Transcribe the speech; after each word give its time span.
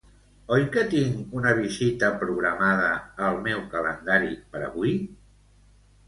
Oi 0.55 0.63
que 0.75 0.83
tinc 0.91 1.33
una 1.39 1.51
visita 1.57 2.07
programada 2.23 2.87
al 3.27 3.37
meu 3.49 3.61
calendari 3.75 4.31
per 4.55 4.63
avui? 4.69 4.95